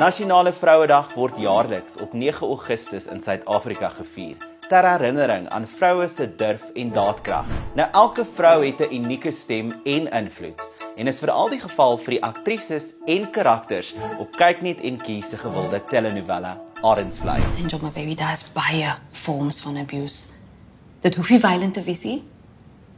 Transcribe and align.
Nasionale 0.00 0.48
Vrouedag 0.56 1.10
word 1.12 1.36
jaarliks 1.36 1.98
op 2.00 2.14
9 2.16 2.46
Augustus 2.46 3.04
in 3.12 3.18
Suid-Afrika 3.20 3.90
gevier 3.92 4.38
ter 4.70 4.86
herinnering 4.88 5.48
aan 5.52 5.66
vroue 5.68 6.06
se 6.08 6.24
durf 6.40 6.62
en 6.72 6.92
daadkrag. 6.94 7.50
Nou 7.76 7.88
elke 8.02 8.24
vrou 8.38 8.64
het 8.64 8.80
'n 8.80 8.94
unieke 8.94 9.30
stem 9.30 9.74
en 9.84 10.08
invloed 10.08 10.62
en 10.96 11.06
is 11.06 11.18
veral 11.18 11.48
die 11.48 11.60
geval 11.60 11.98
vir 11.98 12.10
die 12.10 12.22
aktrises 12.22 12.94
en 13.06 13.30
karakters 13.30 13.94
op 14.18 14.32
Kyknet 14.36 14.80
en 14.80 14.96
Kie 14.96 15.22
se 15.22 15.36
gewilde 15.36 15.84
telenovelle 15.88 16.56
Arendsvlei. 16.82 17.40
Angel, 17.62 17.78
my 17.82 17.90
baby, 17.90 18.14
daar's 18.14 18.52
baie 18.52 18.96
vorms 19.12 19.60
van 19.60 19.76
abuse. 19.76 20.32
Dit 21.00 21.14
hoef 21.14 21.30
nie 21.30 21.40
violent 21.40 21.74
te 21.74 21.82
wees 21.82 22.04
nie 22.04 22.22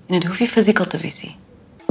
en 0.07 0.21
dit 0.21 0.25
hoef 0.25 0.39
nie 0.39 0.49
fisies 0.49 0.89
te 0.89 0.99
wees 0.99 1.23
nie. 1.23 1.42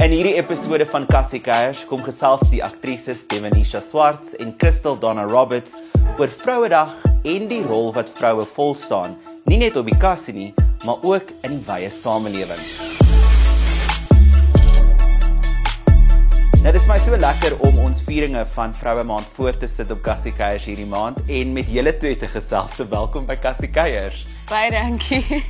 In 0.02 0.10
hierdie 0.10 0.34
episode 0.34 0.82
van 0.90 1.04
Cassie 1.06 1.38
Keiers 1.38 1.84
kom 1.86 2.00
gesels 2.02 2.40
die 2.50 2.58
aktrises 2.66 3.20
Stevenisha 3.22 3.78
Swarts 3.86 4.32
en 4.42 4.50
Crystal 4.58 4.96
Donna 4.98 5.22
Roberts 5.30 5.76
oor 6.18 6.26
Vrouedag 6.26 6.96
en 7.22 7.46
die 7.46 7.60
rol 7.68 7.92
wat 7.94 8.10
vroue 8.18 8.42
vol 8.56 8.74
staan, 8.74 9.14
nie 9.46 9.60
net 9.62 9.78
op 9.78 9.86
die 9.86 10.00
kassie 10.02 10.34
nie, 10.34 10.48
maar 10.82 10.98
ook 11.06 11.30
in 11.46 11.54
die 11.60 11.62
wye 11.70 11.92
samelewing. 11.94 12.66
Nou 16.66 16.74
dis 16.74 16.90
my 16.90 16.98
so 17.06 17.14
lekker 17.14 17.60
om 17.62 17.78
ons 17.86 18.02
vieringe 18.02 18.42
van 18.58 18.74
Vroue 18.74 19.06
Maand 19.06 19.30
voor 19.38 19.54
te 19.54 19.70
sit 19.70 19.94
op 19.94 20.02
Cassie 20.02 20.34
Keiers 20.34 20.66
hierdie 20.66 20.90
maand 20.90 21.22
en 21.30 21.54
met 21.54 21.70
julle 21.70 21.94
twee 21.94 22.18
te 22.18 22.26
gesels. 22.26 22.74
So 22.74 22.90
welkom 22.90 23.30
by 23.30 23.38
Cassie 23.38 23.70
Keiers. 23.70 24.26
Baie 24.50 24.74
dankie. 24.74 25.44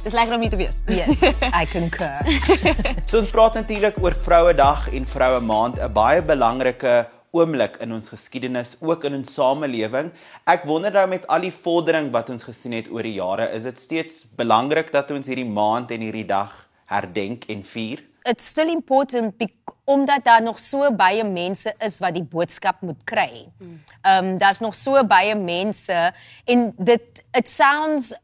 Dis 0.00 0.14
lekker 0.16 0.32
om 0.32 0.40
hier 0.40 0.52
te 0.52 0.56
wees. 0.56 0.76
Yes, 0.88 1.20
I 1.60 1.66
concur. 1.68 2.24
So 3.10 3.18
ons 3.20 3.32
praat 3.32 3.58
natuurlik 3.58 3.98
oor 4.00 4.14
Vrouedag 4.16 4.86
en 4.96 5.04
Vroue 5.04 5.40
Maand, 5.44 5.76
'n 5.76 5.92
baie 5.92 6.22
belangrike 6.24 6.94
oomblik 7.36 7.76
in 7.84 7.92
ons 7.92 8.08
geskiedenis, 8.08 8.78
ook 8.80 9.04
in 9.04 9.18
ons 9.18 9.34
samelewing. 9.34 10.08
Ek 10.48 10.64
wonder 10.64 10.94
nou 10.94 11.04
met 11.10 11.26
al 11.28 11.44
die 11.44 11.52
vordering 11.52 12.08
wat 12.14 12.30
ons 12.32 12.46
gesien 12.48 12.72
het 12.72 12.88
oor 12.88 13.04
die 13.04 13.18
jare, 13.18 13.50
is 13.52 13.68
dit 13.68 13.78
steeds 13.78 14.24
belangrik 14.40 14.88
dat 14.92 15.12
ons 15.12 15.28
hierdie 15.28 15.44
maand 15.44 15.92
en 15.92 16.00
hierdie 16.00 16.26
dag 16.26 16.54
herdenk 16.88 17.44
en 17.52 17.60
vier? 17.62 18.00
It's 18.24 18.48
still 18.48 18.72
important 18.72 19.36
omdat 19.84 20.24
daar 20.24 20.42
nog 20.42 20.58
so 20.58 20.88
baie 20.96 21.24
mense 21.24 21.74
is 21.78 22.00
wat 22.00 22.14
die 22.14 22.24
boodskap 22.24 22.80
moet 22.80 23.04
kry. 23.04 23.46
Ehm 23.60 24.32
um, 24.32 24.38
daar's 24.38 24.64
nog 24.64 24.74
so 24.74 25.04
baie 25.04 25.36
mense 25.36 26.12
en 26.46 26.72
dit 26.78 27.24
it 27.36 27.48
sounds 27.48 28.14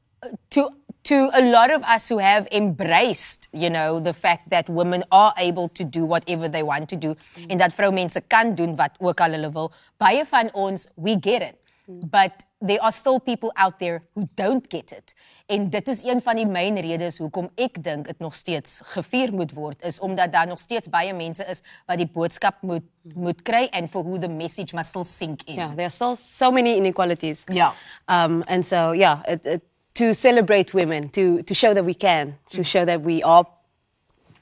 to 0.48 0.70
to 1.06 1.30
a 1.32 1.40
lot 1.40 1.70
of 1.70 1.82
us 1.84 2.08
who 2.08 2.18
have 2.18 2.48
embraced, 2.50 3.48
you 3.52 3.70
know, 3.70 4.00
the 4.00 4.12
fact 4.12 4.50
that 4.50 4.68
women 4.68 5.04
are 5.12 5.32
able 5.38 5.68
to 5.68 5.84
do 5.84 6.04
whatever 6.04 6.48
they 6.48 6.64
want 6.64 6.88
to 6.88 6.96
do 6.96 7.14
mm. 7.14 7.50
en 7.50 7.58
dat 7.58 7.74
vroumense 7.74 8.20
kan 8.26 8.54
doen 8.54 8.76
wat 8.76 8.90
ook 8.98 9.20
al 9.20 9.30
hulle 9.30 9.52
wil. 9.52 9.72
Baie 9.96 10.24
van 10.26 10.50
ons, 10.52 10.88
we 10.94 11.16
get 11.20 11.42
it. 11.42 11.54
Mm. 11.86 12.10
But 12.10 12.44
there 12.60 12.82
are 12.82 12.92
still 12.92 13.20
people 13.20 13.52
out 13.54 13.78
there 13.78 14.02
who 14.14 14.28
don't 14.34 14.66
get 14.68 14.92
it. 14.92 15.14
En 15.46 15.70
dit 15.70 15.88
is 15.88 16.02
een 16.02 16.22
van 16.22 16.34
die 16.34 16.46
main 16.46 16.80
redes 16.80 17.18
hoekom 17.18 17.50
ek 17.54 17.78
dink 17.82 18.06
dit 18.10 18.18
nog 18.18 18.34
steeds 18.34 18.80
gevier 18.96 19.30
moet 19.32 19.52
word 19.54 19.82
is 19.86 20.00
omdat 20.00 20.32
daar 20.32 20.46
nog 20.46 20.58
steeds 20.58 20.88
baie 20.88 21.14
mense 21.14 21.44
is 21.44 21.62
wat 21.86 22.02
die 22.02 22.08
boodskap 22.10 22.62
moet 22.62 22.82
moet 23.14 23.42
kry 23.46 23.68
and 23.70 23.90
for 23.90 24.02
who 24.02 24.18
the 24.18 24.28
message 24.28 24.74
must 24.74 24.88
still 24.88 25.04
sink 25.04 25.46
in. 25.46 25.54
Yeah, 25.54 25.74
there 25.74 25.86
are 25.86 25.94
still 25.94 26.16
so 26.16 26.50
many 26.50 26.74
inequalities. 26.76 27.44
Yeah. 27.46 27.78
Um 28.08 28.42
and 28.48 28.66
so 28.66 28.90
yeah, 28.90 29.22
it 29.28 29.46
it 29.46 29.62
to 29.96 30.14
celebrate 30.14 30.74
women, 30.74 31.08
to, 31.10 31.42
to 31.42 31.54
show 31.54 31.72
that 31.74 31.84
we 31.84 31.94
can, 31.94 32.36
to 32.50 32.62
show 32.64 32.84
that 32.84 33.02
we 33.02 33.22
are 33.22 33.46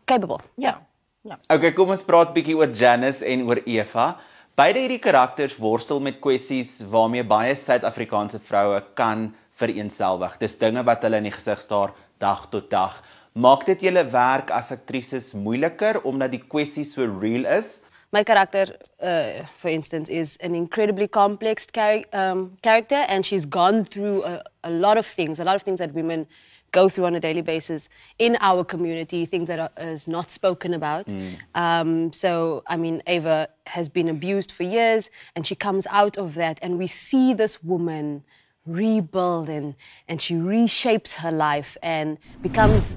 capable. 0.07 0.41
Yeah. 0.57 0.79
Ja. 1.25 1.39
Okay, 1.49 1.71
kom 1.73 1.89
ons 1.95 2.03
praat 2.05 2.35
bietjie 2.35 2.57
oor 2.59 2.69
Janice 2.77 3.25
en 3.25 3.47
oor 3.49 3.63
Eva. 3.65 4.11
Beide 4.59 4.83
hierdie 4.83 5.01
karakters 5.01 5.55
worstel 5.57 6.03
met 6.05 6.19
kwessies 6.23 6.83
waarmee 6.93 7.25
baie 7.25 7.55
Suid-Afrikaanse 7.57 8.43
vroue 8.45 8.83
kan 8.99 9.31
vereenselwig. 9.57 10.37
Dis 10.43 10.59
dinge 10.61 10.85
wat 10.85 11.07
hulle 11.07 11.23
in 11.23 11.31
die 11.31 11.33
gesig 11.33 11.63
staar 11.65 11.95
dag 12.21 12.45
tot 12.53 12.69
dag. 12.71 13.01
Maak 13.33 13.65
dit 13.71 13.87
julle 13.89 14.05
werk 14.13 14.53
as 14.55 14.69
aktrises 14.75 15.33
moeiliker 15.33 16.03
omdat 16.05 16.37
die 16.37 16.45
kwessie 16.45 16.85
so 16.85 17.09
real 17.09 17.49
is? 17.49 17.81
my 18.15 18.23
character, 18.23 18.67
uh, 19.03 19.45
for 19.59 19.69
instance, 19.69 20.09
is 20.09 20.37
an 20.41 20.55
incredibly 20.55 21.09
complex 21.09 21.67
char- 21.67 22.07
um, 22.13 22.57
character, 22.63 23.01
and 23.09 23.27
she's 23.27 23.45
gone 23.45 23.85
through 23.85 24.23
a, 24.23 24.43
a, 24.65 24.71
lot 24.71 24.99
of 24.99 25.07
things, 25.07 25.39
a 25.39 25.45
lot 25.45 25.57
of 25.57 25.63
things 25.63 25.79
that 25.79 25.95
women 25.95 26.27
go 26.73 26.89
through 26.89 27.05
on 27.05 27.15
a 27.15 27.21
daily 27.21 27.41
basis 27.41 27.89
in 28.19 28.37
our 28.41 28.65
community, 28.65 29.25
things 29.27 29.47
that 29.47 29.59
are 29.61 29.71
is 29.79 30.09
not 30.09 30.31
spoken 30.31 30.75
about. 30.75 31.07
Mm. 31.07 31.37
Um, 31.55 32.13
so, 32.13 32.65
I 32.67 32.77
mean, 32.77 33.03
Ava 33.07 33.49
has 33.67 33.89
been 33.89 34.09
abused 34.09 34.51
for 34.51 34.65
years, 34.65 35.09
and 35.37 35.47
she 35.47 35.55
comes 35.55 35.87
out 35.91 36.19
of 36.19 36.35
that, 36.35 36.59
and 36.61 36.77
we 36.77 36.89
see 36.89 37.33
this 37.33 37.63
woman 37.63 38.25
rebuild 38.67 39.49
and, 39.49 39.75
and 40.09 40.21
she 40.21 40.35
reshapes 40.35 41.15
her 41.15 41.31
life 41.31 41.77
and 41.83 42.19
becomes 42.43 42.97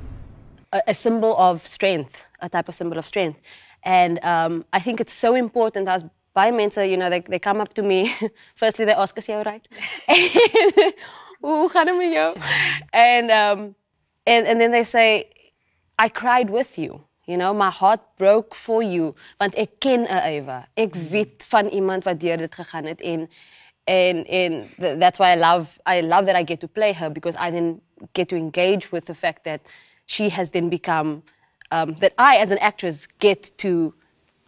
a, 0.72 0.82
a 0.88 0.94
symbol 0.94 1.36
of 1.38 1.66
strength, 1.68 2.26
a 2.42 2.50
type 2.50 2.70
of 2.70 2.76
symbol 2.76 2.98
of 2.98 3.06
strength. 3.06 3.40
And 3.84 4.24
um, 4.24 4.66
I 4.74 4.80
think 4.80 5.00
it's 5.00 5.14
so 5.14 5.36
important 5.36 5.88
as 5.88 6.06
by 6.34 6.52
mentor, 6.52 6.84
you 6.84 6.98
know, 6.98 7.10
they, 7.10 7.22
they 7.22 7.40
come 7.40 7.60
up 7.60 7.74
to 7.74 7.82
me. 7.82 8.14
Firstly, 8.56 8.86
they 8.86 8.94
ask 8.94 9.18
us, 9.18 9.28
you 9.28 9.42
right? 9.42 9.68
Hoe 11.40 11.70
gaan 11.70 11.88
het 11.88 11.98
met 11.98 12.14
jou? 12.14 12.36
And, 12.90 13.32
um, 13.32 13.76
and, 14.24 14.48
and 14.48 14.60
then 14.60 14.72
they 14.72 14.84
say, 14.84 15.30
I 16.00 16.10
cried 16.10 16.50
with 16.50 16.78
you. 16.78 17.02
You 17.26 17.38
know, 17.38 17.54
my 17.54 17.70
heart 17.70 18.00
broke 18.18 18.56
for 18.56 18.82
you. 18.82 19.16
Want 19.40 19.56
ek 19.56 19.80
ken 19.80 20.08
Eva. 20.08 20.68
Ek 20.76 20.96
weet 20.96 21.46
van 21.50 21.68
iemand 21.68 22.04
wat 22.04 22.20
deur 22.20 22.38
dit 22.38 22.56
gegaan 22.56 22.86
het 22.86 23.02
en 23.02 23.30
en 23.84 24.26
en 24.26 24.64
that's 25.00 25.20
why 25.20 25.34
I 25.34 25.36
love 25.36 25.80
I 25.86 26.02
love 26.02 26.26
that 26.26 26.36
I 26.36 26.44
get 26.44 26.60
to 26.60 26.68
play 26.68 26.94
her 26.94 27.10
because 27.10 27.36
I 27.36 27.52
then 27.52 27.82
get 28.14 28.30
to 28.30 28.36
engage 28.36 28.92
with 28.92 29.06
the 29.06 29.16
fact 29.16 29.44
that 29.44 29.62
she 30.06 30.30
has 30.30 30.50
then 30.52 30.70
become 30.70 31.24
um, 31.72 31.96
that 32.00 32.14
I, 32.18 32.38
as 32.38 32.52
an 32.52 32.58
actress, 32.60 33.08
get 33.20 33.52
to 33.58 33.94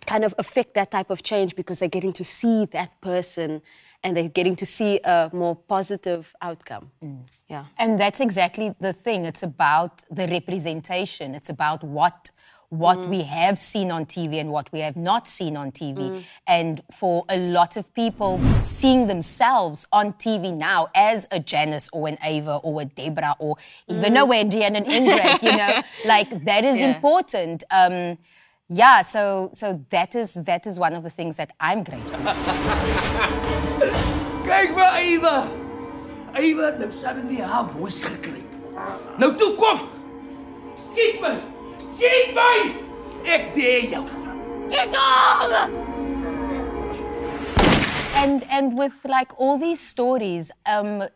kind 0.06 0.24
of 0.24 0.34
affect 0.38 0.74
that 0.76 0.92
type 0.92 1.10
of 1.10 1.24
change 1.24 1.56
because 1.56 1.80
they're 1.80 1.90
getting 1.90 2.14
to 2.14 2.24
see 2.24 2.66
that 2.68 3.00
person 3.02 3.62
and 4.04 4.16
they're 4.16 4.30
getting 4.30 4.56
to 4.58 4.66
see 4.66 5.00
a 5.04 5.30
more 5.34 5.56
positive 5.56 6.34
outcome. 6.42 6.92
Mm. 7.04 7.24
Yeah. 7.50 7.66
And 7.78 8.00
that's 8.00 8.20
exactly 8.20 8.76
the 8.80 8.94
thing. 8.94 9.26
It's 9.26 9.44
about 9.44 10.04
the 10.12 10.28
representation. 10.28 11.36
It's 11.36 11.50
about 11.50 11.84
what 11.84 12.32
what 12.70 13.00
mm. 13.00 13.10
we 13.10 13.24
have 13.24 13.58
seen 13.58 13.90
on 13.90 14.06
TV 14.06 14.40
and 14.40 14.52
what 14.52 14.72
we 14.72 14.80
have 14.80 14.96
not 14.96 15.28
seen 15.28 15.58
on 15.58 15.72
TV. 15.72 15.98
Mm. 15.98 16.24
And 16.46 16.82
for 16.96 17.26
a 17.28 17.38
lot 17.38 17.78
of 17.78 17.92
people, 17.96 18.40
seeing 18.62 19.08
themselves 19.08 19.88
on 19.92 20.14
TV 20.14 20.56
now 20.56 20.90
as 20.94 21.28
a 21.32 21.40
Janice 21.40 21.90
or 21.92 22.08
an 22.08 22.20
Ava 22.24 22.58
or 22.58 22.84
a 22.84 22.86
Deborah 22.86 23.36
or 23.40 23.58
even 23.88 24.14
mm. 24.14 24.22
a 24.22 24.26
Wendy 24.26 24.64
and 24.64 24.78
an 24.78 24.86
Ingrid, 24.86 25.42
you 25.42 25.58
know, 25.58 25.82
like 26.06 26.46
that 26.46 26.64
is 26.64 26.78
yeah. 26.78 26.94
important. 26.94 27.64
Um, 27.72 28.20
yeah, 28.70 29.02
so 29.02 29.50
so 29.52 29.84
that 29.90 30.16
is 30.16 30.36
that 30.36 30.68
is 30.68 30.78
one 30.78 30.94
of 30.94 31.02
the 31.02 31.10
things 31.10 31.38
that 31.38 31.52
I'm 31.60 31.84
grateful. 31.84 32.20
Kyk 34.46 34.74
vir 34.78 34.90
Ava. 35.02 35.48
Ava 36.38 36.66
het 36.68 36.78
nou 36.78 36.92
suddenly 36.94 37.42
haar 37.42 37.66
voice 37.74 38.06
gekry. 38.06 38.44
Nou 39.18 39.34
toe 39.36 39.56
kom. 39.58 39.90
Skiet 40.78 41.18
my. 41.24 41.34
Skiet 41.82 42.36
my! 42.38 42.58
Ek 43.26 43.50
dare 43.58 43.90
jou. 43.90 44.04
Ek 44.70 44.94
kom! 44.94 45.52
And 48.22 48.46
and 48.54 48.78
with 48.78 49.02
like 49.06 49.34
all 49.38 49.58
these 49.58 49.82
stories, 49.82 50.52
um 50.66 51.10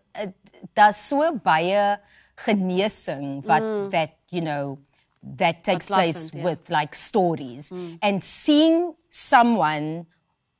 daar's 0.73 0.97
so 0.97 1.29
baie 1.37 1.99
genesing 2.45 3.45
wat 3.45 3.61
mm. 3.61 3.91
that 3.91 4.17
you 4.29 4.41
know 4.41 4.79
that 5.23 5.63
takes 5.63 5.87
place 5.87 6.31
yeah. 6.33 6.43
with 6.43 6.69
like 6.69 6.93
stories 6.93 7.69
mm. 7.69 7.97
and 8.01 8.23
seeing 8.23 8.93
someone 9.09 10.05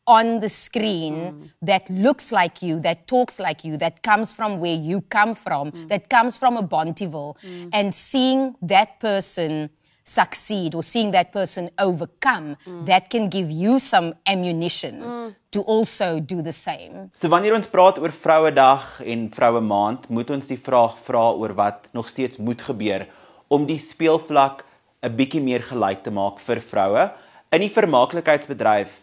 on 0.06 0.40
the 0.40 0.50
screen 0.50 1.14
mm. 1.16 1.50
that 1.62 1.90
looks 1.90 2.32
like 2.32 2.62
you, 2.62 2.80
that 2.80 3.08
talks 3.08 3.40
like 3.40 3.64
you, 3.64 3.78
that 3.78 4.04
comes 4.04 4.34
from 4.34 4.60
where 4.60 4.76
you 4.76 5.02
come 5.02 5.34
from, 5.36 5.72
mm. 5.72 5.88
that 5.88 6.10
comes 6.10 6.38
from 6.38 6.58
a 6.58 6.64
Bontiville, 6.64 7.36
mm. 7.42 7.70
and 7.72 7.96
seeing 7.96 8.56
that 8.62 9.00
person 9.00 9.70
succeed 10.04 10.76
or 10.76 10.84
seeing 10.84 11.12
that 11.12 11.32
person 11.32 11.70
overcome, 11.80 12.58
mm. 12.66 12.86
that 12.86 13.10
can 13.10 13.30
give 13.30 13.50
you 13.50 13.80
some 13.80 14.14
ammunition 14.28 15.00
mm. 15.00 15.36
to 15.52 15.62
also 15.62 16.20
do 16.20 16.42
the 16.42 16.52
same. 16.52 17.10
So 17.16 17.30
wanneer 17.30 17.56
ons 17.56 17.70
praat 17.72 18.02
oor 18.04 18.12
Vrouedag 18.12 19.00
en 19.08 19.30
Vroue 19.32 19.64
Maand, 19.64 20.10
moet 20.12 20.30
ons 20.36 20.52
die 20.52 20.60
vraag 20.60 20.98
vra 21.08 21.30
oor 21.32 21.56
wat 21.56 21.88
nog 21.96 22.12
steeds 22.12 22.38
moet 22.38 22.62
gebeur 22.62 23.08
om 23.48 23.66
die 23.66 23.80
speelvlak 23.80 24.66
'n 25.04 25.16
bietjie 25.16 25.42
meer 25.42 25.62
gelyk 25.62 26.04
te 26.04 26.12
maak 26.12 26.40
vir 26.40 26.62
vroue 26.62 27.12
in 27.52 27.62
die 27.62 27.70
vermaaklikheidsbedryf. 27.70 29.02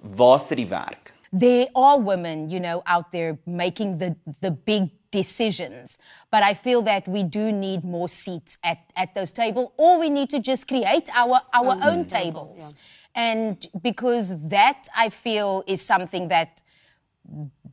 Waar 0.00 0.40
sit 0.40 0.58
die 0.58 0.68
werk? 0.68 1.14
There 1.32 1.68
are 1.74 1.98
women, 1.98 2.48
you 2.50 2.60
know, 2.60 2.82
out 2.86 3.10
there 3.12 3.38
making 3.44 3.98
the 3.98 4.14
the 4.40 4.50
big 4.50 4.90
decisions. 5.14 5.98
But 6.30 6.42
I 6.42 6.54
feel 6.54 6.82
that 6.82 7.06
we 7.06 7.22
do 7.22 7.52
need 7.52 7.84
more 7.84 8.08
seats 8.08 8.58
at, 8.64 8.78
at 8.96 9.14
those 9.14 9.32
tables, 9.32 9.70
or 9.76 9.98
we 9.98 10.10
need 10.10 10.28
to 10.30 10.40
just 10.40 10.66
create 10.66 11.08
our, 11.14 11.40
our 11.52 11.76
mm. 11.76 11.86
own 11.86 12.04
tables. 12.06 12.74
Yeah. 12.74 13.22
And 13.30 13.66
because 13.80 14.36
that 14.48 14.88
I 14.96 15.08
feel 15.08 15.62
is 15.68 15.80
something 15.80 16.28
that 16.28 16.62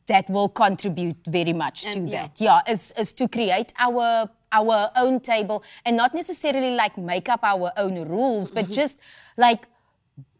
that 0.06 0.30
will 0.30 0.48
contribute 0.48 1.16
very 1.26 1.52
much 1.52 1.82
to 1.82 2.00
yeah. 2.00 2.22
that. 2.22 2.40
Yeah, 2.40 2.60
is 2.68 2.92
is 2.96 3.12
to 3.14 3.28
create 3.28 3.72
our 3.78 4.30
our 4.52 4.90
own 4.96 5.20
table 5.20 5.62
and 5.84 5.96
not 5.96 6.14
necessarily 6.14 6.72
like 6.72 6.96
make 6.96 7.28
up 7.28 7.40
our 7.42 7.72
own 7.76 7.94
rules, 8.08 8.50
but 8.50 8.64
Mm-hmm. 8.64 8.72
just 8.74 8.98
like 9.36 9.66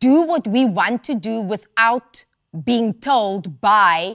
do 0.01 0.23
what 0.23 0.47
we 0.47 0.65
want 0.65 1.03
to 1.05 1.15
do 1.15 1.41
without 1.41 2.25
being 2.65 2.93
told 2.95 3.61
by 3.61 4.15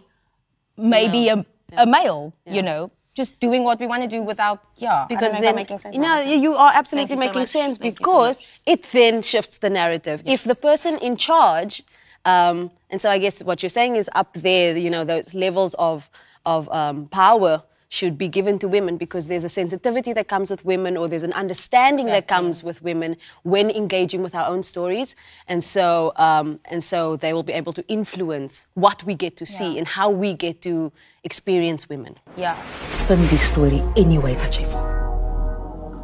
maybe 0.78 1.30
a, 1.30 1.46
a 1.76 1.86
male, 1.86 2.34
you 2.46 2.62
know. 2.62 2.92
Just 3.16 3.40
doing 3.40 3.64
what 3.64 3.80
we 3.80 3.88
want 3.88 4.04
to 4.04 4.08
do 4.08 4.22
without, 4.22 4.62
yeah. 4.76 5.08
Because 5.10 5.40
then 5.40 5.56
making 5.56 5.80
sense. 5.80 5.98
no, 5.98 6.22
you 6.22 6.54
are 6.54 6.72
absolutely 6.76 7.16
you 7.16 7.20
making 7.20 7.40
much. 7.42 7.50
sense 7.50 7.80
Thank 7.80 8.00
you 8.00 8.06
so 8.06 8.12
because 8.12 8.38
it 8.68 8.84
then 8.92 9.24
shifts 9.24 9.58
the 9.58 9.72
narrative. 9.72 10.22
If 10.24 10.44
the 10.44 10.54
person 10.54 11.00
in 11.00 11.18
charge, 11.18 11.84
um, 12.26 12.70
and 12.92 13.02
so 13.02 13.10
I 13.10 13.18
guess 13.18 13.42
what 13.42 13.64
you're 13.64 13.72
saying 13.72 13.96
is 13.96 14.08
up 14.14 14.34
there, 14.34 14.78
you 14.78 14.92
know, 14.92 15.04
those 15.04 15.34
levels 15.34 15.74
of 15.80 16.12
of 16.46 16.70
um, 16.70 17.08
power 17.08 17.64
should 17.90 18.18
be 18.18 18.28
given 18.28 18.60
to 18.60 18.68
women 18.68 18.98
because 18.98 19.28
there's 19.28 19.46
a 19.46 19.50
sensitivity 19.50 20.12
that 20.14 20.28
comes 20.28 20.50
with 20.50 20.64
women 20.66 20.98
or 20.98 21.08
there's 21.08 21.24
an 21.24 21.34
understanding 21.34 22.06
that 22.08 22.28
comes 22.28 22.62
with 22.62 22.82
women 22.82 23.16
when 23.44 23.70
engaging 23.70 24.22
with 24.22 24.36
our 24.36 24.48
own 24.50 24.62
stories 24.62 25.16
and 25.48 25.64
so 25.64 26.12
um, 26.18 26.60
and 26.66 26.84
so 26.84 27.16
they 27.16 27.32
will 27.34 27.44
be 27.44 27.54
able 27.54 27.72
to 27.74 27.84
influence 27.88 28.68
what 28.74 29.04
we 29.06 29.14
get 29.16 29.38
to 29.38 29.46
see 29.46 29.72
Yeah. 29.74 29.78
and 29.80 29.88
how 29.88 30.10
we 30.10 30.34
get 30.34 30.62
to 30.64 30.92
experience 31.24 31.88
women 31.90 32.16
yeah. 32.36 32.58
Spin 32.92 33.26
die 33.28 33.38
storie 33.38 33.82
anyway 33.96 34.36
wat 34.36 34.56
jy 34.60 34.66
wil. 34.68 34.84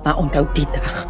Maar 0.04 0.18
onthou 0.18 0.46
die 0.54 0.66
dag 0.76 1.06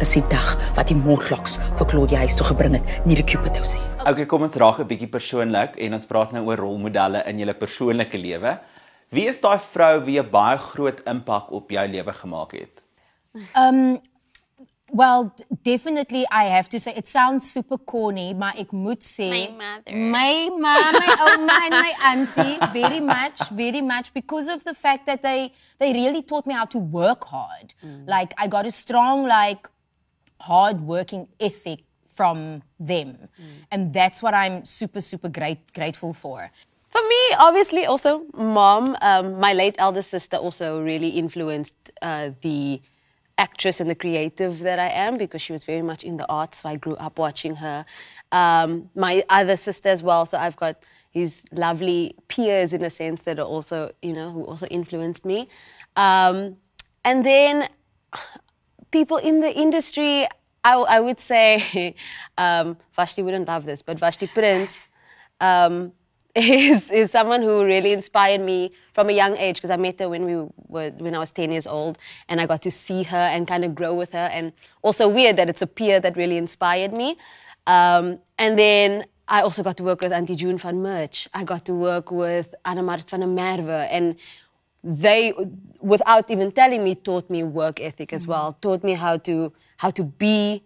is 0.00 0.12
die 0.16 0.24
dag 0.28 0.56
wat 0.76 0.88
die 0.88 0.96
Morlocks 0.96 1.58
vir 1.78 1.86
Claudia 1.88 2.18
huis 2.24 2.34
toe 2.36 2.46
gebring 2.48 2.74
het, 2.76 3.06
nie 3.06 3.16
die 3.16 3.24
Cupidos 3.24 3.76
nie. 3.78 3.84
Okay, 4.08 4.26
kom 4.26 4.42
ons 4.42 4.56
raak 4.56 4.80
'n 4.80 4.86
bietjie 4.88 5.08
persoonlik 5.08 5.76
en 5.78 5.94
ons 5.94 6.06
praat 6.06 6.32
nou 6.32 6.44
oor 6.46 6.56
rolmodelle 6.58 7.22
in 7.26 7.38
julle 7.38 7.54
persoonlike 7.54 8.18
lewe. 8.18 8.58
Wie 9.08 9.26
is 9.28 9.40
daai 9.40 9.58
vrou 9.72 10.00
wie 10.04 10.18
'n 10.20 10.30
baie 10.30 10.58
groot 10.58 11.00
impak 11.06 11.50
op 11.52 11.70
jou 11.70 11.86
lewe 11.88 12.12
gemaak 12.12 12.52
het? 12.52 12.82
Well, 14.92 15.32
d- 15.36 15.44
definitely 15.64 16.24
I 16.30 16.44
have 16.44 16.68
to 16.68 16.78
say 16.78 16.92
it 16.94 17.08
sounds 17.08 17.50
super 17.50 17.76
corny, 17.76 18.32
maar 18.34 18.54
ek 18.56 18.70
moet 18.72 19.02
sê 19.02 19.28
My 19.28 19.48
mother. 19.50 19.96
my 19.96 20.48
mom, 20.48 20.92
my 20.94 21.12
oma 21.26 21.56
and 21.66 21.74
my 21.74 21.92
auntie 22.10 22.58
very 22.72 23.00
much, 23.00 23.48
very 23.50 23.80
much 23.82 24.12
because 24.14 24.46
of 24.48 24.62
the 24.62 24.74
fact 24.74 25.06
that 25.06 25.22
they 25.22 25.52
they 25.80 25.92
really 25.92 26.22
taught 26.22 26.46
me 26.46 26.54
how 26.54 26.66
to 26.66 26.78
work 26.78 27.24
hard. 27.24 27.74
Like 28.06 28.32
I 28.38 28.46
got 28.48 28.64
a 28.64 28.70
strong 28.70 29.26
like 29.26 29.68
hard 30.38 30.80
working 30.86 31.26
ethic 31.40 31.80
from 32.14 32.62
them. 32.78 33.28
And 33.72 33.92
that's 33.92 34.22
what 34.22 34.34
I'm 34.34 34.64
super 34.64 35.00
super 35.00 35.28
great 35.28 35.72
grateful 35.74 36.14
for. 36.14 36.50
For 36.96 37.06
me, 37.06 37.34
obviously, 37.36 37.84
also 37.84 38.22
mom. 38.32 38.96
Um, 39.02 39.38
my 39.38 39.52
late 39.52 39.74
elder 39.78 40.00
sister 40.00 40.38
also 40.38 40.80
really 40.80 41.10
influenced 41.10 41.90
uh, 42.00 42.30
the 42.40 42.80
actress 43.36 43.80
and 43.80 43.90
the 43.90 43.94
creative 43.94 44.60
that 44.60 44.78
I 44.78 44.88
am 44.88 45.18
because 45.18 45.42
she 45.42 45.52
was 45.52 45.62
very 45.64 45.82
much 45.82 46.04
in 46.04 46.16
the 46.16 46.26
arts. 46.30 46.62
So 46.62 46.70
I 46.70 46.76
grew 46.76 46.96
up 46.96 47.18
watching 47.18 47.56
her. 47.56 47.84
Um, 48.32 48.88
my 48.94 49.22
other 49.28 49.58
sister 49.58 49.90
as 49.90 50.02
well. 50.02 50.24
So 50.24 50.38
I've 50.38 50.56
got 50.56 50.84
these 51.12 51.44
lovely 51.52 52.16
peers 52.28 52.72
in 52.72 52.82
a 52.82 52.88
sense 52.88 53.24
that 53.24 53.38
are 53.38 53.50
also, 53.56 53.92
you 54.00 54.14
know, 54.14 54.30
who 54.30 54.46
also 54.46 54.64
influenced 54.68 55.26
me. 55.26 55.50
Um, 55.96 56.56
and 57.04 57.26
then 57.26 57.68
people 58.90 59.18
in 59.18 59.42
the 59.42 59.54
industry, 59.54 60.26
I, 60.64 60.76
I 60.76 61.00
would 61.00 61.20
say, 61.20 61.94
um, 62.38 62.78
Vashti 62.94 63.22
wouldn't 63.22 63.48
love 63.48 63.66
this, 63.66 63.82
but 63.82 63.98
Vashti 63.98 64.28
Prince 64.28 64.88
um, 65.42 65.92
is 66.36 66.90
is 66.90 67.10
someone 67.10 67.40
who 67.42 67.64
really 67.64 67.92
inspired 67.92 68.42
me 68.42 68.70
from 68.92 69.08
a 69.08 69.12
young 69.12 69.36
age 69.38 69.56
because 69.56 69.70
I 69.70 69.76
met 69.76 69.98
her 70.00 70.08
when 70.08 70.24
we 70.26 70.34
were 70.68 70.90
when 70.98 71.14
I 71.14 71.18
was 71.18 71.30
10 71.30 71.50
years 71.50 71.66
old 71.66 71.96
and 72.28 72.40
I 72.40 72.46
got 72.46 72.60
to 72.62 72.70
see 72.70 73.02
her 73.04 73.16
and 73.16 73.48
kind 73.48 73.64
of 73.64 73.74
grow 73.74 73.94
with 73.94 74.12
her 74.12 74.28
and 74.32 74.52
also 74.82 75.08
weird 75.08 75.36
that 75.36 75.48
it's 75.48 75.62
a 75.62 75.66
peer 75.66 75.98
that 76.00 76.16
really 76.16 76.36
inspired 76.36 76.92
me. 76.92 77.16
Um, 77.66 78.20
and 78.38 78.58
then 78.58 79.06
I 79.28 79.40
also 79.40 79.62
got 79.62 79.78
to 79.78 79.82
work 79.82 80.02
with 80.02 80.12
Auntie 80.12 80.36
June 80.36 80.58
van 80.58 80.82
Merch. 80.82 81.26
I 81.32 81.42
got 81.42 81.64
to 81.64 81.74
work 81.74 82.10
with 82.10 82.54
Anna 82.66 82.82
Mart 82.82 83.08
van 83.08 83.20
Merwe 83.20 83.88
and 83.90 84.16
they 84.84 85.32
without 85.80 86.30
even 86.30 86.52
telling 86.52 86.84
me 86.84 86.94
taught 86.94 87.30
me 87.30 87.42
work 87.42 87.80
ethic 87.80 88.12
as 88.12 88.26
well 88.26 88.56
taught 88.60 88.84
me 88.84 88.92
how 88.92 89.16
to 89.16 89.52
how 89.78 89.90
to 89.90 90.04
be 90.04 90.62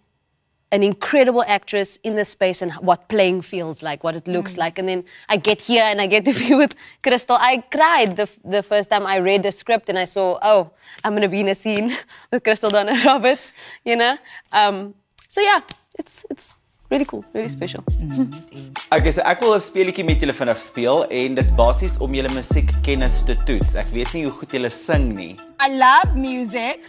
an 0.73 0.83
incredible 0.83 1.45
actress 1.47 1.99
in 2.05 2.15
this 2.15 2.29
space 2.29 2.63
and 2.63 2.73
what 2.75 3.09
playing 3.09 3.43
feels 3.43 3.83
like, 3.83 4.05
what 4.05 4.15
it 4.15 4.29
looks 4.29 4.55
hmm. 4.55 4.61
like. 4.61 4.79
And 4.79 4.89
then 4.89 5.05
I 5.29 5.37
get 5.37 5.61
here 5.61 5.83
and 5.83 6.01
I 6.01 6.07
get 6.07 6.25
to 6.27 6.35
be 6.49 6.55
with 6.55 6.75
Crystal. 7.03 7.37
I 7.37 7.59
cried 7.71 8.17
the, 8.17 8.29
the 8.45 8.63
first 8.63 8.91
time 8.91 9.07
I 9.07 9.17
read 9.17 9.43
the 9.43 9.53
script 9.53 9.89
and 9.89 9.99
I 9.99 10.05
saw, 10.05 10.39
oh, 10.43 10.71
I'm 11.05 11.13
going 11.13 11.23
to 11.23 11.29
be 11.29 11.41
in 11.41 11.49
a 11.49 11.55
scene 11.55 11.93
with 12.33 12.45
Crystal 12.45 12.71
Donna 12.71 13.01
Roberts, 13.05 13.53
you 13.85 13.97
know? 13.97 14.17
Um, 14.53 14.95
so 15.29 15.41
yeah, 15.41 15.61
it's, 15.99 16.25
it's 16.31 16.55
really 16.91 17.05
cool, 17.05 17.25
really 17.33 17.49
hmm. 17.49 17.53
special. 17.53 17.83
Hmm. 17.83 18.73
Okay, 18.93 19.13
so 19.13 19.23
ek 19.23 19.43
wil 19.43 19.55
'n 19.55 19.63
speletjie 19.63 20.05
met 20.05 20.23
julle 20.23 20.35
vinnig 20.35 20.59
speel 20.63 21.05
en 21.07 21.39
dis 21.39 21.51
basies 21.55 21.99
om 22.03 22.15
julle 22.15 22.31
musiekkennis 22.35 23.23
te 23.27 23.39
toets. 23.47 23.77
Ek 23.79 23.91
weet 23.95 24.11
nie 24.15 24.25
hoe 24.27 24.35
goed 24.35 24.51
julle 24.51 24.71
sing 24.71 25.15
nie. 25.15 25.37
I 25.63 25.71
love 25.71 26.19
music. 26.19 26.83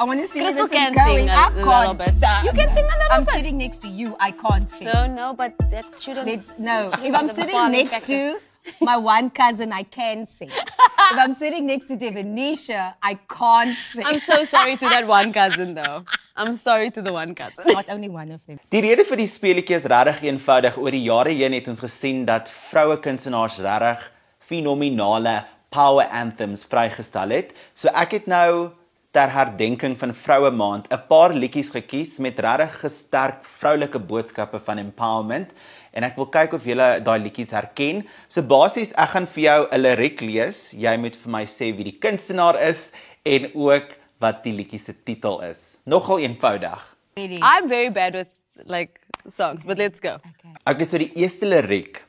I 0.00 0.04
want 0.04 0.20
to 0.20 0.26
see 0.28 0.40
where 0.40 0.52
Crystal 0.54 0.66
this 0.68 0.88
is 0.88 0.94
going. 0.96 1.28
a 1.28 1.32
I 1.32 1.50
can't 1.62 1.98
bit. 1.98 2.14
sing. 2.14 2.44
You 2.46 2.52
can 2.58 2.72
sing 2.74 2.84
a 2.84 2.96
little 3.00 3.12
I'm 3.16 3.24
bit. 3.24 3.34
sitting 3.34 3.58
next 3.58 3.78
to 3.82 3.88
you. 3.88 4.16
I 4.18 4.30
can't 4.30 4.68
sing. 4.70 4.86
No, 4.86 5.06
no, 5.06 5.34
but 5.34 5.52
that 5.70 5.84
shouldn't. 6.00 6.26
Let's, 6.26 6.48
no. 6.58 6.88
shouldn't 6.90 7.08
If 7.08 7.14
I'm 7.14 7.28
sitting 7.28 7.70
next 7.70 7.90
factor. 7.90 8.38
to 8.38 8.84
my 8.86 8.96
one 8.96 9.28
cousin, 9.28 9.74
I 9.74 9.82
can 9.82 10.26
sing. 10.26 10.48
if 10.48 11.18
I'm 11.24 11.34
sitting 11.34 11.66
next 11.66 11.86
to 11.88 11.98
Devanisha, 11.98 12.94
I 13.02 13.14
can't 13.28 13.76
sing. 13.76 14.06
I'm 14.06 14.20
so 14.20 14.44
sorry 14.46 14.78
to 14.78 14.88
that 14.88 15.06
one 15.06 15.34
cousin, 15.34 15.74
though. 15.74 16.04
I'm 16.34 16.56
sorry 16.56 16.90
to 16.92 17.02
the 17.02 17.12
one 17.12 17.34
cousin. 17.34 17.64
not 17.74 17.90
only 17.90 18.08
one 18.08 18.30
of 18.32 18.40
them. 18.46 18.58
Die 18.72 18.80
rede 18.80 19.04
vir 19.04 19.20
die 19.20 19.28
speletjie 19.28 19.76
is 19.82 19.84
regtig 19.84 20.24
eenvoudig. 20.32 20.80
Oor 20.80 20.96
die 20.96 21.04
jare 21.04 21.36
heen 21.36 21.52
het 21.60 21.68
ons 21.68 21.84
gesien 21.84 22.24
dat 22.24 22.48
vroue 22.72 22.96
kunstenaars 23.04 23.60
regtig 23.68 24.08
fenominale 24.50 25.42
power 25.70 26.08
anthems 26.08 26.64
vrygestel 26.64 27.36
het. 27.36 27.52
So 27.74 27.92
ek 27.92 28.16
het 28.22 28.26
nou 28.32 28.70
ter 29.10 29.30
herdenking 29.34 29.96
van 29.98 30.12
Vroue 30.14 30.50
Maand 30.50 30.86
'n 30.90 31.02
paar 31.08 31.32
liedjies 31.34 31.70
gekies 31.74 32.18
met 32.18 32.38
regtig 32.38 32.80
gesterk 32.80 33.44
vroulike 33.58 33.98
boodskappe 33.98 34.60
van 34.64 34.78
empowerment 34.78 35.50
en 35.92 36.04
ek 36.04 36.16
wil 36.16 36.26
kyk 36.26 36.52
of 36.52 36.64
julle 36.64 37.00
daai 37.02 37.18
liedjies 37.18 37.50
herken. 37.50 38.06
So 38.28 38.42
basies 38.42 38.92
ek 38.92 39.08
gaan 39.14 39.26
vir 39.26 39.42
jou 39.42 39.68
'n 39.70 39.80
liriek 39.80 40.20
lees. 40.20 40.72
Jy 40.72 40.96
moet 40.96 41.16
vir 41.16 41.30
my 41.30 41.44
sê 41.44 41.74
wie 41.76 41.84
die 41.84 41.98
kunstenaar 41.98 42.60
is 42.68 42.92
en 43.24 43.50
ook 43.54 43.88
wat 44.20 44.44
die 44.44 44.52
liedjie 44.52 44.78
se 44.78 44.94
titel 45.04 45.40
is. 45.42 45.78
Nogal 45.84 46.18
eenvoudig. 46.18 46.96
I'm 47.16 47.68
very 47.68 47.90
bad 47.90 48.14
with 48.14 48.28
like 48.64 49.00
songs, 49.28 49.64
but 49.64 49.78
let's 49.78 50.00
go. 50.00 50.18
Okay, 50.66 50.84
so 50.84 50.98
die 50.98 51.12
eerste 51.16 51.46
liriek. 51.46 52.04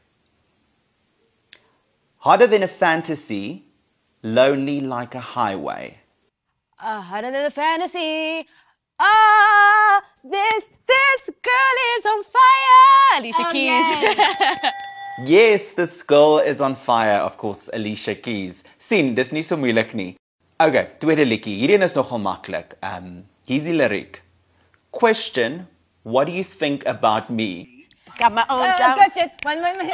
Harder 2.17 2.47
than 2.47 2.63
a 2.63 2.67
fantasy, 2.67 3.63
lonely 4.21 4.79
like 4.81 5.15
a 5.15 5.21
highway. 5.35 6.00
Uh, 6.81 6.99
harder 7.01 7.31
than 7.31 7.45
a 7.45 7.51
fantasy. 7.51 8.47
Ah, 8.99 10.01
this 10.23 10.69
this 10.87 11.29
girl 11.41 11.75
is 11.97 12.05
on 12.05 12.23
fire. 12.23 13.19
Alicia 13.19 13.45
Oh, 13.47 13.51
Keys. 13.51 14.67
Yes, 15.25 15.73
this 15.73 16.01
girl 16.01 16.39
is 16.39 16.61
on 16.61 16.75
fire, 16.75 17.19
of 17.21 17.37
course, 17.37 17.69
Alicia 17.73 18.15
Keys. 18.15 18.63
sien, 18.79 19.13
dis 19.13 19.31
nie 19.31 19.43
so 19.43 19.55
moeilik 19.57 19.93
nie. 19.93 20.15
Okay, 20.59 20.87
tweede 20.99 21.25
liedjie. 21.27 21.59
Hierdie 21.61 21.83
is 21.83 21.93
nogal 21.95 22.17
maklik. 22.19 22.73
Um, 22.81 23.25
hier's 23.45 23.65
die 23.69 23.75
liriek. 23.75 24.21
Question, 24.91 25.67
what 26.03 26.25
do 26.25 26.33
you 26.33 26.43
think 26.43 26.85
about 26.87 27.29
me? 27.29 27.80
Got 28.19 28.33
my 28.33 28.45
own 28.49 28.65
jam. 28.77 28.95
got 28.97 29.17
it. 29.17 29.31
One, 29.43 29.61
one, 29.61 29.77
one, 29.77 29.89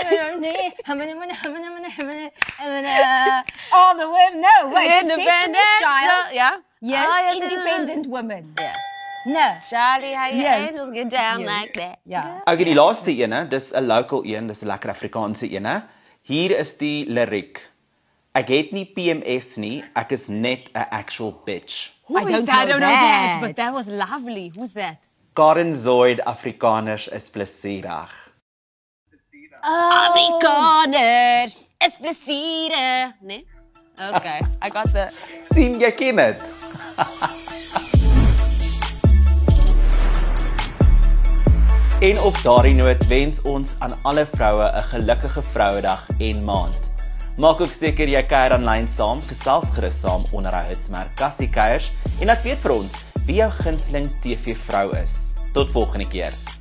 All 3.72 3.98
the 3.98 4.08
women. 4.08 4.42
No, 4.42 4.70
wait. 4.74 5.02
Independent. 5.02 5.80
Child. 5.82 6.34
Yeah. 6.34 6.58
Yes, 6.80 7.08
yeah, 7.10 7.34
independent 7.34 8.08
women. 8.08 8.54
Yeah. 8.60 8.74
No. 9.26 9.48
Charlie, 9.70 10.14
how 10.14 10.28
your 10.28 10.42
Yes. 10.44 10.70
angels 10.72 10.92
get 10.94 11.10
down 11.10 11.40
Yes. 11.42 11.50
like 11.50 11.74
that. 11.74 12.00
Yeah. 12.06 12.42
Oh, 12.48 12.54
okay, 12.54 12.64
die 12.64 12.76
laaste 12.76 13.12
ene, 13.12 13.48
dis 13.50 13.72
'n 13.74 13.86
local 13.88 14.24
een, 14.26 14.48
dis 14.48 14.62
'n 14.64 14.68
lekker 14.68 14.90
Afrikaanse 14.90 15.50
ene. 15.50 15.84
Hier 16.22 16.52
is 16.60 16.78
die 16.78 17.06
liriek. 17.10 17.66
Ek 18.34 18.48
het 18.48 18.72
nie 18.72 18.86
PMS 18.86 19.56
nie, 19.58 19.84
ek 19.96 20.12
is 20.12 20.28
net 20.28 20.70
'n 20.76 20.86
actual 20.92 21.34
bitch. 21.46 21.92
Who 22.08 22.18
I 22.20 22.24
is 22.24 22.32
don't 22.32 22.46
that? 22.46 22.68
I 22.68 22.72
don't 22.72 22.80
know 22.80 22.90
that, 22.90 23.40
that. 23.40 23.42
but 23.42 23.56
that 23.56 23.74
was 23.74 23.88
lovely. 23.88 24.52
Who's 24.56 24.74
that? 24.74 24.98
Karen 25.38 25.76
Zoid 25.76 26.26
Afrikaners 26.26 27.08
is 27.08 27.30
plesierig. 27.30 28.10
Afrikaners, 29.62 31.74
es 31.78 31.94
plesiere. 32.02 33.14
Nee? 33.22 33.46
Okay, 34.16 34.42
I 34.66 34.70
got 34.74 34.94
the. 34.94 35.10
sien 35.54 35.80
jy 35.80 35.92
ken 35.94 36.16
dit? 36.18 36.42
en 42.10 42.18
op 42.26 42.34
daardie 42.42 42.74
noot 42.80 43.08
wens 43.14 43.38
ons 43.46 43.76
aan 43.78 43.94
alle 44.02 44.26
vroue 44.34 44.66
'n 44.66 44.90
gelukkige 44.90 45.46
Vrouedag 45.52 46.10
en 46.18 46.44
maand. 46.50 46.82
Maak 47.38 47.62
ook 47.62 47.78
seker 47.78 48.10
jy 48.10 48.26
kuier 48.26 48.58
aanlyn 48.58 48.90
saam, 48.90 49.22
gesels 49.22 49.70
gerus 49.78 50.02
saam 50.02 50.26
onder 50.34 50.50
hy 50.58 50.74
hitsmerk 50.74 51.14
Cassie 51.14 51.50
Kuiers 51.50 51.94
en 52.18 52.26
laat 52.26 52.42
weet 52.42 52.58
vir 52.66 52.72
ons 52.82 52.94
wie 53.30 53.38
jou 53.44 53.52
gunsteling 53.62 54.10
TV 54.26 54.58
vrou 54.66 54.98
is. 54.98 55.27
Tot 55.58 55.72
volgende 55.72 56.08
keer. 56.08 56.57